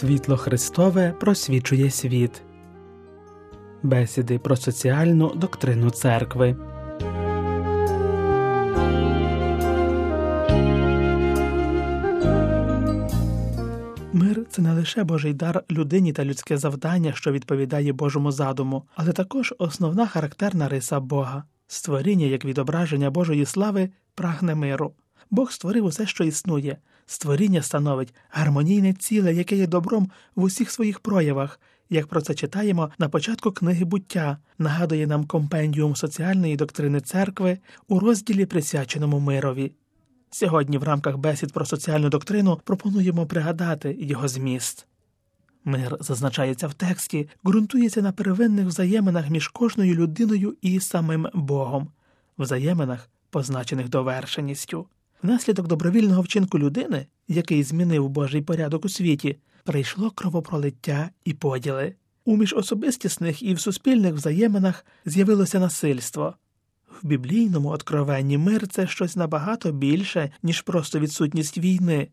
Світло 0.00 0.36
Христове 0.36 1.14
просвічує 1.20 1.90
світ. 1.90 2.42
Бесіди 3.82 4.38
про 4.38 4.56
соціальну 4.56 5.34
доктрину 5.34 5.90
церкви. 5.90 6.56
Мир 14.12 14.46
це 14.50 14.62
не 14.62 14.72
лише 14.72 15.04
Божий 15.04 15.34
дар 15.34 15.64
людині 15.70 16.12
та 16.12 16.24
людське 16.24 16.58
завдання, 16.58 17.12
що 17.12 17.32
відповідає 17.32 17.92
Божому 17.92 18.32
задуму, 18.32 18.82
але 18.94 19.12
також 19.12 19.54
основна 19.58 20.06
характерна 20.06 20.68
риса 20.68 21.00
Бога. 21.00 21.44
Створіння 21.66 22.26
як 22.26 22.44
відображення 22.44 23.10
Божої 23.10 23.46
слави 23.46 23.90
прагне 24.14 24.54
миру. 24.54 24.92
Бог 25.30 25.52
створив 25.52 25.84
усе, 25.84 26.06
що 26.06 26.24
існує. 26.24 26.76
Створіння 27.10 27.62
становить 27.62 28.14
гармонійне 28.28 28.92
ціле, 28.92 29.34
яке 29.34 29.56
є 29.56 29.66
добром 29.66 30.10
в 30.34 30.42
усіх 30.42 30.70
своїх 30.70 31.00
проявах, 31.00 31.60
як 31.88 32.06
про 32.06 32.20
це 32.20 32.34
читаємо 32.34 32.90
на 32.98 33.08
початку 33.08 33.52
книги 33.52 33.84
буття, 33.84 34.38
нагадує 34.58 35.06
нам 35.06 35.26
компендіум 35.26 35.96
соціальної 35.96 36.56
доктрини 36.56 37.00
церкви 37.00 37.58
у 37.88 37.98
розділі 37.98 38.46
присвяченому 38.46 39.20
мирові. 39.20 39.72
Сьогодні, 40.30 40.78
в 40.78 40.82
рамках 40.82 41.16
бесід 41.16 41.52
про 41.52 41.66
соціальну 41.66 42.08
доктрину, 42.08 42.60
пропонуємо 42.64 43.26
пригадати 43.26 43.96
його 44.00 44.28
зміст. 44.28 44.86
Мир 45.64 45.96
зазначається 46.00 46.68
в 46.68 46.74
тексті, 46.74 47.28
ґрунтується 47.46 48.02
на 48.02 48.12
первинних 48.12 48.66
взаєминах 48.66 49.30
між 49.30 49.48
кожною 49.48 49.94
людиною 49.94 50.56
і 50.62 50.80
самим 50.80 51.28
Богом, 51.34 51.88
взаєминах, 52.38 53.08
позначених 53.30 53.88
довершеністю. 53.88 54.86
Внаслідок 55.22 55.68
добровільного 55.68 56.22
вчинку 56.22 56.58
людини, 56.58 57.06
який 57.28 57.62
змінив 57.62 58.08
Божий 58.08 58.42
порядок 58.42 58.84
у 58.84 58.88
світі, 58.88 59.36
прийшло 59.64 60.10
кровопролиття 60.10 61.10
і 61.24 61.32
поділи. 61.32 61.94
У 62.24 62.36
міжособистісних 62.36 63.42
і 63.42 63.54
в 63.54 63.60
суспільних 63.60 64.14
взаєминах 64.14 64.86
з'явилося 65.04 65.60
насильство. 65.60 66.34
В 67.02 67.06
біблійному 67.06 67.68
откровенні 67.68 68.38
мир 68.38 68.68
це 68.68 68.86
щось 68.86 69.16
набагато 69.16 69.72
більше, 69.72 70.30
ніж 70.42 70.60
просто 70.60 71.00
відсутність 71.00 71.58
війни. 71.58 72.08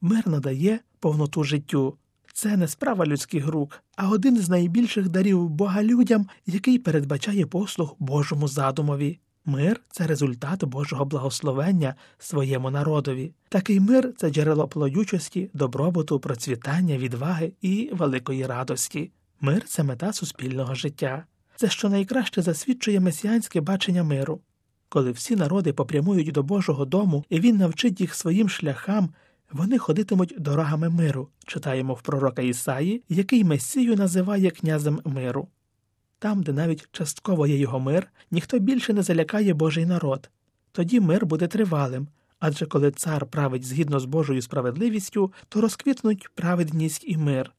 Мир 0.00 0.28
надає 0.28 0.80
повноту 1.00 1.44
життю. 1.44 1.96
Це 2.32 2.56
не 2.56 2.68
справа 2.68 3.06
людських 3.06 3.46
рук, 3.46 3.82
а 3.96 4.08
один 4.08 4.38
з 4.38 4.48
найбільших 4.48 5.08
дарів 5.08 5.48
Бога 5.48 5.82
людям, 5.82 6.26
який 6.46 6.78
передбачає 6.78 7.46
послуг 7.46 7.96
Божому 7.98 8.48
задумові. 8.48 9.18
Мир 9.48 9.80
це 9.90 10.06
результат 10.06 10.64
Божого 10.64 11.04
благословення 11.04 11.94
своєму 12.18 12.70
народові. 12.70 13.32
Такий 13.48 13.80
мир 13.80 14.12
це 14.16 14.30
джерело 14.30 14.68
плодючості, 14.68 15.50
добробуту, 15.52 16.20
процвітання, 16.20 16.98
відваги 16.98 17.52
і 17.60 17.90
великої 17.92 18.46
радості. 18.46 19.10
Мир 19.40 19.62
це 19.66 19.82
мета 19.82 20.12
суспільного 20.12 20.74
життя. 20.74 21.24
Це 21.56 21.68
що 21.68 21.88
найкраще 21.88 22.42
засвідчує 22.42 23.00
месіанське 23.00 23.60
бачення 23.60 24.04
миру. 24.04 24.40
Коли 24.88 25.10
всі 25.10 25.36
народи 25.36 25.72
попрямують 25.72 26.32
до 26.32 26.42
Божого 26.42 26.84
дому, 26.84 27.24
і 27.28 27.40
він 27.40 27.56
навчить 27.56 28.00
їх 28.00 28.14
своїм 28.14 28.48
шляхам, 28.48 29.10
вони 29.52 29.78
ходитимуть 29.78 30.34
дорогами 30.38 30.88
миру, 30.88 31.28
читаємо 31.46 31.94
в 31.94 32.02
пророка 32.02 32.42
Ісаї, 32.42 33.02
який 33.08 33.44
Месію 33.44 33.96
називає 33.96 34.50
князем 34.50 35.00
миру. 35.04 35.48
Там, 36.18 36.42
де 36.42 36.52
навіть 36.52 36.88
частково 36.92 37.46
є 37.46 37.56
його 37.56 37.80
мир, 37.80 38.10
ніхто 38.30 38.58
більше 38.58 38.92
не 38.92 39.02
залякає 39.02 39.54
Божий 39.54 39.86
народ. 39.86 40.30
Тоді 40.72 41.00
мир 41.00 41.26
буде 41.26 41.46
тривалим, 41.46 42.08
адже 42.38 42.66
коли 42.66 42.90
цар 42.90 43.26
править 43.26 43.64
згідно 43.64 44.00
з 44.00 44.04
Божою 44.04 44.42
справедливістю, 44.42 45.32
то 45.48 45.60
розквітнуть 45.60 46.28
праведність 46.34 47.04
і 47.06 47.16
мир. 47.16 47.52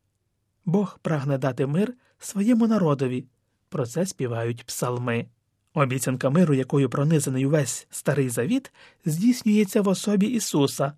Бог 0.66 1.00
прагне 1.02 1.38
дати 1.38 1.66
мир 1.66 1.94
своєму 2.19 2.68
народові. 2.68 3.25
Про 3.69 3.86
це 3.86 4.06
співають 4.06 4.64
псалми. 4.64 5.25
Обіцянка 5.74 6.30
миру, 6.30 6.53
якою 6.53 6.90
пронизаний 6.90 7.46
увесь 7.46 7.88
старий 7.90 8.30
завіт, 8.30 8.72
здійснюється 9.06 9.81
в 9.81 9.88
особі 9.88 10.28
Ісуса, 10.28 10.94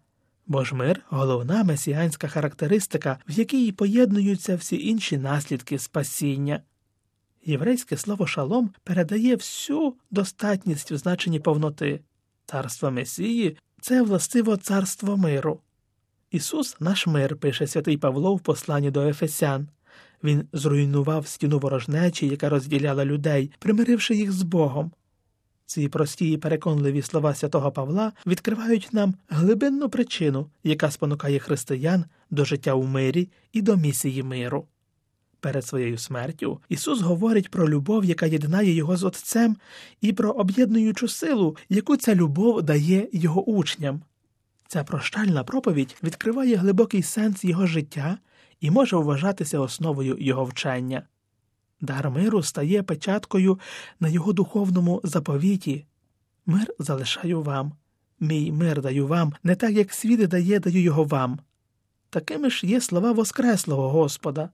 бо 0.47 0.63
ж 0.63 0.75
мир 0.75 1.01
головна 1.09 1.63
месіанська 1.63 2.27
характеристика, 2.27 3.17
в 3.29 3.31
якій 3.31 3.71
поєднуються 3.71 4.55
всі 4.55 4.88
інші 4.88 5.17
наслідки 5.17 5.79
спасіння. 5.79 6.61
Єврейське 7.46 7.97
слово 7.97 8.28
шалом 8.28 8.69
передає 8.84 9.35
всю 9.35 9.94
достатність 10.12 10.91
в 10.91 10.97
значенні 10.97 11.40
повноти. 11.40 12.00
Царство 12.46 12.91
Месії 12.91 13.57
це 13.81 14.02
властиво 14.02 14.57
царство 14.57 15.18
миру. 15.18 15.59
Ісус 16.31 16.78
наш 16.80 17.07
мир, 17.07 17.35
пише 17.35 17.68
святий 17.68 17.97
Павло 17.97 18.35
в 18.35 18.40
посланні 18.40 18.91
до 18.91 19.01
Ефесян. 19.01 19.68
Він 20.24 20.47
зруйнував 20.53 21.28
стіну 21.28 21.59
ворожнечі, 21.59 22.28
яка 22.28 22.50
розділяла 22.50 23.06
людей, 23.06 23.51
примиривши 23.59 24.16
їх 24.16 24.31
з 24.31 24.41
Богом. 24.41 24.91
Ці 25.66 25.88
прості 25.88 26.31
і 26.31 26.38
переконливі 26.38 27.01
слова 27.01 27.35
святого 27.35 27.72
Павла 27.72 28.13
відкривають 28.25 28.90
нам 28.94 29.16
глибинну 29.30 29.90
причину, 29.90 30.50
яка 30.63 30.91
спонукає 30.91 31.40
християн 31.40 32.06
до 32.30 32.46
життя 32.46 32.74
у 32.74 32.84
мирі 32.84 33.30
і 33.53 33.62
до 33.62 33.78
місії 33.78 34.24
миру. 34.24 34.66
Перед 35.41 35.66
своєю 35.66 35.97
смертю 35.97 36.59
Ісус 36.69 37.02
говорить 37.02 37.52
про 37.52 37.69
любов, 37.69 38.06
яка 38.06 38.25
єднає 38.25 38.74
його 38.74 38.97
з 38.97 39.03
Отцем, 39.03 39.57
і 40.02 40.13
про 40.13 40.31
об'єднуючу 40.31 41.07
силу, 41.07 41.57
яку 41.69 41.97
ця 41.97 42.16
любов 42.16 42.62
дає 42.62 43.09
його 43.13 43.44
учням. 43.44 44.01
Ця 44.68 44.84
прощальна 44.84 45.44
проповідь 45.44 45.96
відкриває 46.03 46.56
глибокий 46.56 47.03
сенс 47.03 47.44
його 47.44 47.68
життя 47.68 48.18
і 48.59 48.72
може 48.72 48.96
вважатися 48.96 49.59
основою 49.59 50.18
його 50.19 50.44
вчення. 50.46 51.03
Дар 51.81 52.09
миру 52.09 52.44
стає 52.44 52.84
печаткою 52.84 53.59
на 54.00 54.09
його 54.09 54.34
духовному 54.34 55.01
заповіті. 55.03 55.85
Мир 56.46 56.74
залишаю 56.80 57.41
вам, 57.41 57.72
мій 58.19 58.51
мир 58.51 58.81
даю 58.81 59.07
вам, 59.07 59.34
не 59.44 59.56
так 59.56 59.72
як 59.72 59.94
світ 59.94 60.28
дає, 60.28 60.59
даю 60.59 60.81
його 60.81 61.03
вам. 61.03 61.40
Такими 62.09 62.50
ж 62.50 62.68
є 62.68 62.81
слова 62.81 63.12
Воскреслого 63.12 63.90
Господа. 63.90 64.50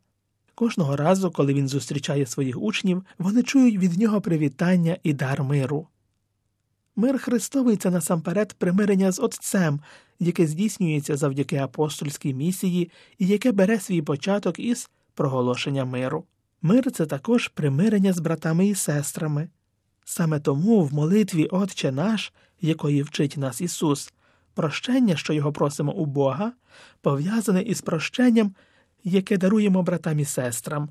Кожного 0.57 0.95
разу, 0.95 1.31
коли 1.31 1.53
він 1.53 1.67
зустрічає 1.67 2.25
своїх 2.25 2.61
учнів, 2.61 3.03
вони 3.17 3.43
чують 3.43 3.77
від 3.77 3.97
нього 3.97 4.21
привітання 4.21 4.97
і 5.03 5.13
дар 5.13 5.43
миру. 5.43 5.87
Мир 6.95 7.19
Христовий 7.19 7.77
це 7.77 7.89
насамперед 7.89 8.53
примирення 8.53 9.11
з 9.11 9.19
Отцем, 9.19 9.79
яке 10.19 10.47
здійснюється 10.47 11.17
завдяки 11.17 11.57
апостольській 11.57 12.33
місії 12.33 12.91
і 13.17 13.27
яке 13.27 13.51
бере 13.51 13.79
свій 13.79 14.01
початок 14.01 14.59
із 14.59 14.89
проголошення 15.13 15.85
миру. 15.85 16.23
Мир 16.61 16.91
це 16.91 17.05
також 17.05 17.47
примирення 17.47 18.13
з 18.13 18.19
братами 18.19 18.67
і 18.67 18.75
сестрами. 18.75 19.49
Саме 20.05 20.39
тому 20.39 20.83
в 20.83 20.93
молитві 20.93 21.45
Отче 21.45 21.91
наш, 21.91 22.33
якої 22.61 23.01
вчить 23.01 23.37
нас 23.37 23.61
Ісус, 23.61 24.13
прощення, 24.53 25.15
що 25.15 25.33
його 25.33 25.51
просимо 25.51 25.93
у 25.93 26.05
Бога, 26.05 26.51
пов'язане 27.01 27.61
із 27.61 27.81
прощенням, 27.81 28.55
яке 29.03 29.37
даруємо 29.37 29.83
братам 29.83 30.19
і 30.19 30.25
сестрам. 30.25 30.89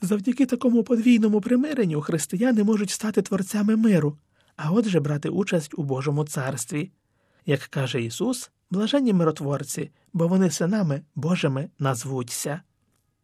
Завдяки 0.00 0.46
такому 0.46 0.82
подвійному 0.82 1.40
примиренню 1.40 2.00
християни 2.00 2.64
можуть 2.64 2.90
стати 2.90 3.22
творцями 3.22 3.76
миру, 3.76 4.18
а 4.56 4.72
отже 4.72 5.00
брати 5.00 5.28
участь 5.28 5.74
у 5.76 5.82
Божому 5.82 6.24
царстві. 6.24 6.90
Як 7.46 7.60
каже 7.60 8.02
Ісус, 8.02 8.50
блаженні 8.70 9.12
миротворці, 9.12 9.90
бо 10.12 10.28
вони 10.28 10.50
синами 10.50 11.02
Божими 11.14 11.70
назвуться. 11.78 12.60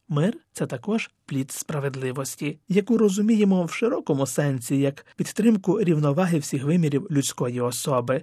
Мир 0.09 0.39
це 0.53 0.67
також 0.67 1.11
плід 1.27 1.53
справедливості, 1.53 2.59
яку 2.69 2.99
розуміємо 2.99 3.65
в 3.65 3.73
широкому 3.73 4.27
сенсі 4.27 4.79
як 4.79 5.07
підтримку 5.17 5.83
рівноваги 5.83 6.39
всіх 6.39 6.65
вимірів 6.65 7.07
людської 7.11 7.61
особи. 7.61 8.23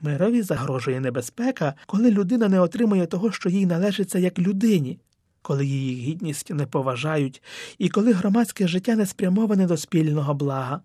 Мирові 0.00 0.42
загрожує 0.42 1.00
небезпека, 1.00 1.74
коли 1.86 2.10
людина 2.10 2.48
не 2.48 2.60
отримує 2.60 3.06
того, 3.06 3.32
що 3.32 3.48
їй 3.48 3.66
належиться 3.66 4.18
як 4.18 4.38
людині, 4.38 4.98
коли 5.42 5.66
її 5.66 5.94
гідність 5.94 6.50
не 6.50 6.66
поважають, 6.66 7.42
і 7.78 7.88
коли 7.88 8.12
громадське 8.12 8.68
життя 8.68 8.96
не 8.96 9.06
спрямоване 9.06 9.66
до 9.66 9.76
спільного 9.76 10.34
блага. 10.34 10.80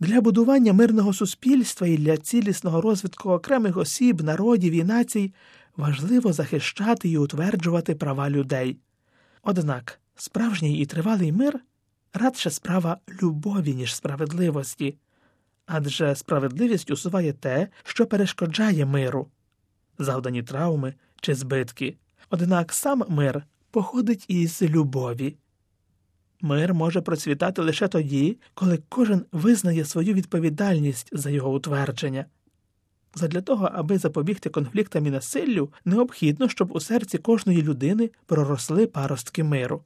Для 0.00 0.20
будування 0.20 0.72
мирного 0.72 1.12
суспільства 1.12 1.86
і 1.86 1.96
для 1.96 2.16
цілісного 2.16 2.80
розвитку 2.80 3.30
окремих 3.30 3.76
осіб, 3.76 4.22
народів 4.22 4.72
і 4.72 4.84
націй 4.84 5.32
важливо 5.76 6.32
захищати 6.32 7.08
і 7.08 7.18
утверджувати 7.18 7.94
права 7.94 8.30
людей. 8.30 8.78
Однак 9.42 10.00
справжній 10.16 10.78
і 10.78 10.86
тривалий 10.86 11.32
мир 11.32 11.60
радше 12.14 12.50
справа 12.50 12.98
любові, 13.22 13.74
ніж 13.74 13.94
справедливості, 13.94 14.96
адже 15.66 16.14
справедливість 16.14 16.90
усуває 16.90 17.32
те, 17.32 17.68
що 17.84 18.06
перешкоджає 18.06 18.86
миру, 18.86 19.28
завдані 19.98 20.42
травми 20.42 20.94
чи 21.20 21.34
збитки. 21.34 21.96
Однак 22.30 22.72
сам 22.72 23.04
мир 23.08 23.42
походить 23.70 24.24
із 24.28 24.62
любові. 24.62 25.36
Мир 26.40 26.74
може 26.74 27.00
процвітати 27.00 27.62
лише 27.62 27.88
тоді, 27.88 28.38
коли 28.54 28.82
кожен 28.88 29.24
визнає 29.32 29.84
свою 29.84 30.14
відповідальність 30.14 31.08
за 31.12 31.30
його 31.30 31.54
утвердження. 31.54 32.26
Задля 33.14 33.40
того, 33.40 33.70
аби 33.72 33.98
запобігти 33.98 34.50
конфліктам 34.50 35.06
і 35.06 35.10
насиллю, 35.10 35.72
необхідно, 35.84 36.48
щоб 36.48 36.76
у 36.76 36.80
серці 36.80 37.18
кожної 37.18 37.62
людини 37.62 38.10
проросли 38.26 38.86
паростки 38.86 39.44
миру. 39.44 39.82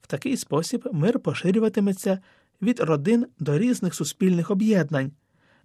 В 0.00 0.06
такий 0.06 0.36
спосіб 0.36 0.88
мир 0.92 1.18
поширюватиметься 1.18 2.18
від 2.64 2.80
родин 2.80 3.26
до 3.38 3.58
різних 3.58 3.94
суспільних 3.94 4.50
об'єднань, 4.50 5.12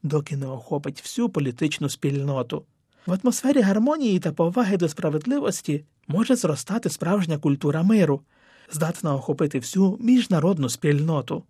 доки 0.03 0.37
не 0.37 0.47
охопить 0.47 1.01
всю 1.01 1.29
політичну 1.29 1.89
спільноту. 1.89 2.65
В 3.05 3.19
атмосфері 3.23 3.61
гармонії 3.61 4.19
та 4.19 4.31
поваги 4.31 4.77
до 4.77 4.89
справедливості 4.89 5.85
може 6.07 6.35
зростати 6.35 6.89
справжня 6.89 7.37
культура 7.37 7.83
миру, 7.83 8.21
здатна 8.71 9.15
охопити 9.15 9.59
всю 9.59 9.97
міжнародну 10.01 10.69
спільноту. 10.69 11.43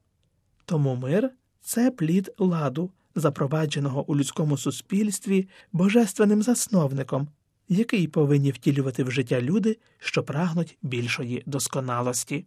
Тому 0.66 0.96
мир 0.96 1.32
це 1.62 1.92
плід 1.92 2.32
ладу, 2.38 2.92
запровадженого 3.16 4.12
у 4.12 4.16
людському 4.16 4.58
суспільстві 4.58 5.48
божественним 5.74 6.42
засновником, 6.42 7.28
який 7.70 8.08
повинні 8.08 8.52
втілювати 8.52 9.04
в 9.04 9.12
життя 9.12 9.42
люди, 9.42 9.78
що 10.00 10.24
прагнуть 10.24 10.78
більшої 10.82 11.44
досконалості. 11.46 12.46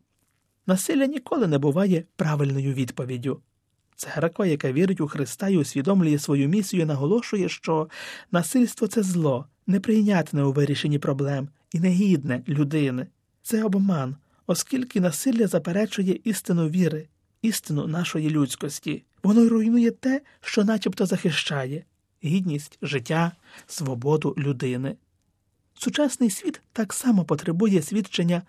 Насилля 0.67 1.07
ніколи 1.07 1.47
не 1.47 1.59
буває 1.59 2.05
правильною 2.17 2.73
відповіддю. 2.73 3.41
Церква, 3.97 4.47
яка 4.47 4.73
вірить 4.73 5.01
у 5.01 5.09
Христа 5.09 5.49
і 5.49 5.57
усвідомлює 5.57 6.19
свою 6.19 6.49
місію, 6.49 6.87
наголошує, 6.87 7.49
що 7.49 7.89
насильство 8.33 8.87
це 8.87 9.03
зло, 9.03 9.47
неприйнятне 9.67 10.43
у 10.43 10.53
вирішенні 10.53 10.99
проблем 10.99 11.49
і 11.73 11.81
негідне 11.81 12.43
людини. 12.49 13.07
Це 13.43 13.65
обман, 13.65 14.17
оскільки 14.47 15.01
насилля 15.01 15.47
заперечує 15.47 16.21
істину 16.25 16.69
віри, 16.69 17.09
істину 17.43 17.87
нашої 17.87 18.31
людськості. 18.31 19.05
Воно 19.23 19.41
й 19.41 19.49
руйнує 19.49 19.91
те, 19.91 20.21
що 20.41 20.65
начебто 20.65 21.07
захищає 21.07 21.85
гідність, 22.25 22.79
життя, 22.83 23.33
свободу 23.67 24.35
людини. 24.39 24.97
Сучасний 25.75 26.31
світ 26.31 26.61
так 26.73 26.93
само 26.93 27.25
потребує 27.25 27.83
свідчення 27.83 28.43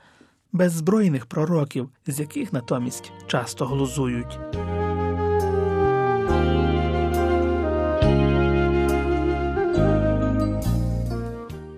беззбройних 0.54 1.26
пророків, 1.26 1.90
з 2.08 2.20
яких 2.20 2.54
натомість 2.54 3.12
часто 3.28 3.66
глузують. 3.66 4.40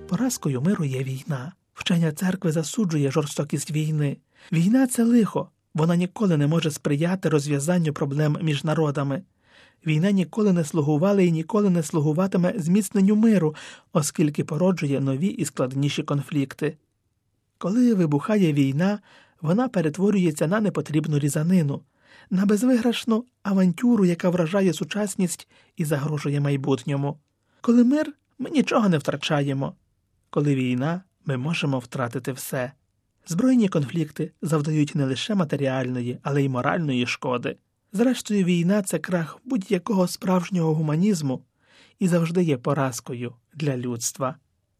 Поразкою 0.07 0.61
миру 0.61 0.85
є 0.85 1.03
війна. 1.03 1.53
Вчення 1.73 2.11
церкви 2.11 2.51
засуджує 2.51 3.11
жорстокість 3.11 3.71
війни. 3.71 4.17
Війна 4.51 4.87
це 4.87 5.03
лихо, 5.03 5.49
вона 5.73 5.95
ніколи 5.95 6.37
не 6.37 6.47
може 6.47 6.71
сприяти 6.71 7.29
розв'язанню 7.29 7.93
проблем 7.93 8.37
між 8.41 8.63
народами. 8.63 9.23
Війна 9.85 10.11
ніколи 10.11 10.53
не 10.53 10.63
слугувала 10.63 11.21
і 11.21 11.31
ніколи 11.31 11.69
не 11.69 11.83
слугуватиме 11.83 12.53
зміцненню 12.57 13.15
миру, 13.15 13.55
оскільки 13.93 14.43
породжує 14.43 14.99
нові 14.99 15.27
і 15.27 15.45
складніші 15.45 16.03
конфлікти. 16.03 16.77
Коли 17.65 17.93
вибухає 17.93 18.53
війна, 18.53 18.99
вона 19.41 19.67
перетворюється 19.67 20.47
на 20.47 20.59
непотрібну 20.61 21.19
різанину, 21.19 21.81
на 22.29 22.45
безвиграшну 22.45 23.25
авантюру, 23.43 24.05
яка 24.05 24.29
вражає 24.29 24.73
сучасність 24.73 25.47
і 25.77 25.85
загрожує 25.85 26.39
майбутньому. 26.39 27.19
Коли 27.61 27.83
мир, 27.83 28.13
ми 28.39 28.49
нічого 28.49 28.89
не 28.89 28.97
втрачаємо. 28.97 29.75
Коли 30.29 30.55
війна, 30.55 31.01
ми 31.25 31.37
можемо 31.37 31.79
втратити 31.79 32.31
все. 32.31 32.71
Збройні 33.27 33.67
конфлікти 33.67 34.31
завдають 34.41 34.95
не 34.95 35.05
лише 35.05 35.35
матеріальної, 35.35 36.19
але 36.23 36.43
й 36.43 36.49
моральної 36.49 37.05
шкоди. 37.05 37.57
Зрештою, 37.93 38.43
війна 38.43 38.81
це 38.81 38.99
крах 38.99 39.39
будь-якого 39.45 40.07
справжнього 40.07 40.75
гуманізму 40.75 41.41
і 41.99 42.07
завжди 42.07 42.43
є 42.43 42.57
поразкою 42.57 43.33
для 43.53 43.77
людства. 43.77 44.35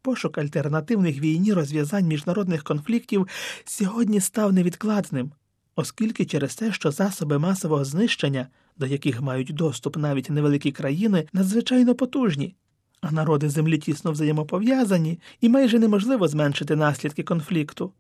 Пошук 0.05 0.37
альтернативних 0.37 1.19
війні 1.19 1.53
розв'язань 1.53 2.05
міжнародних 2.05 2.63
конфліктів 2.63 3.27
сьогодні 3.65 4.19
став 4.19 4.53
невідкладним, 4.53 5.31
оскільки 5.75 6.25
через 6.25 6.55
те, 6.55 6.71
що 6.73 6.91
засоби 6.91 7.39
масового 7.39 7.85
знищення, 7.85 8.47
до 8.77 8.85
яких 8.85 9.21
мають 9.21 9.53
доступ 9.53 9.97
навіть 9.97 10.29
невеликі 10.29 10.71
країни, 10.71 11.27
надзвичайно 11.33 11.95
потужні, 11.95 12.55
а 13.01 13.11
народи 13.11 13.49
землі 13.49 13.77
тісно 13.77 14.11
взаємопов'язані, 14.11 15.19
і 15.41 15.49
майже 15.49 15.79
неможливо 15.79 16.27
зменшити 16.27 16.75
наслідки 16.75 17.23
конфлікту. 17.23 17.91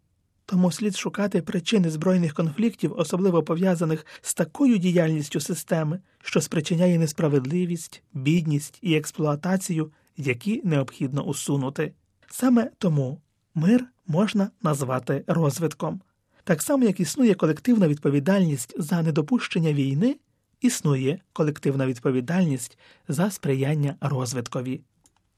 Тому 0.45 0.71
слід 0.71 0.95
шукати 0.95 1.41
причини 1.41 1.89
збройних 1.89 2.33
конфліктів, 2.33 2.93
особливо 2.97 3.43
пов'язаних 3.43 4.05
з 4.21 4.33
такою 4.33 4.77
діяльністю 4.77 5.39
системи, 5.39 5.99
що 6.23 6.41
спричиняє 6.41 6.99
несправедливість, 6.99 8.03
бідність 8.13 8.79
і 8.81 8.95
експлуатацію, 8.95 9.91
які 10.17 10.61
необхідно 10.63 11.23
усунути. 11.23 11.93
Саме 12.27 12.71
тому 12.77 13.21
мир 13.55 13.85
можна 14.07 14.49
назвати 14.61 15.23
розвитком. 15.27 16.01
Так 16.43 16.61
само, 16.61 16.83
як 16.83 16.99
існує 16.99 17.33
колективна 17.33 17.87
відповідальність 17.87 18.73
за 18.77 19.01
недопущення 19.01 19.73
війни, 19.73 20.15
існує 20.61 21.19
колективна 21.33 21.87
відповідальність 21.87 22.77
за 23.07 23.31
сприяння 23.31 23.95
розвиткові. 24.01 24.81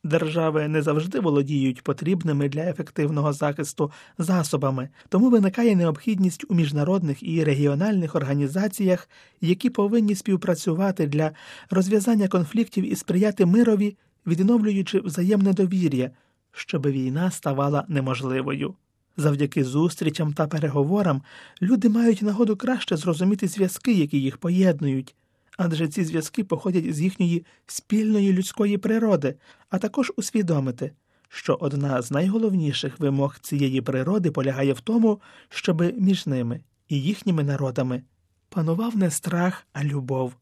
Держави 0.04 0.68
не 0.68 0.82
завжди 0.82 1.20
володіють 1.20 1.82
потрібними 1.82 2.50
для 2.50 2.62
ефективного 2.62 3.34
захисту 3.34 3.92
засобами, 4.18 4.90
тому 5.10 5.30
виникає 5.30 5.76
необхідність 5.76 6.46
у 6.50 6.56
міжнародних 6.56 7.24
і 7.24 7.44
регіональних 7.44 8.16
організаціях, 8.16 9.10
які 9.42 9.70
повинні 9.70 10.16
співпрацювати 10.16 11.08
для 11.08 11.32
розв'язання 11.70 12.28
конфліктів 12.28 12.92
і 12.92 12.96
сприяти 12.96 13.46
мирові, 13.46 13.98
відновлюючи 14.28 15.00
взаємне 15.00 15.54
довір'я, 15.54 16.12
щоб 16.52 16.88
війна 16.88 17.32
ставала 17.32 17.86
неможливою. 17.88 18.76
Завдяки 19.18 19.64
зустрічам 19.64 20.34
та 20.34 20.48
переговорам 20.48 21.22
люди 21.62 21.90
мають 21.90 22.22
нагоду 22.22 22.56
краще 22.56 22.98
зрозуміти 22.98 23.48
зв'язки, 23.48 23.94
які 23.94 24.22
їх 24.22 24.38
поєднують 24.38 25.16
адже 25.58 25.88
ці 25.88 26.04
зв'язки 26.04 26.44
походять 26.44 26.96
з 26.96 27.02
їхньої 27.02 27.46
спільної 27.68 28.34
людської 28.34 28.78
природи, 28.78 29.36
а 29.70 29.78
також 29.78 30.12
усвідомити, 30.16 30.92
що 31.30 31.58
одна 31.62 32.02
з 32.02 32.12
найголовніших 32.12 33.00
вимог 33.00 33.40
цієї 33.40 33.82
природи 33.82 34.32
полягає 34.32 34.74
в 34.74 34.80
тому, 34.80 35.22
щоби 35.50 35.94
між 35.98 36.28
ними 36.28 36.60
і 36.90 37.02
їхніми 37.02 37.44
народами 37.44 38.04
панував 38.50 38.98
не 38.98 39.12
страх, 39.12 39.68
а 39.74 39.84
любов, 39.84 40.34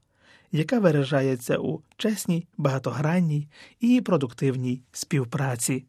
яка 0.51 0.79
виражається 0.79 1.57
у 1.57 1.81
чесній, 1.97 2.47
багатогранній 2.57 3.47
і 3.79 4.01
продуктивній 4.01 4.81
співпраці. 4.91 5.83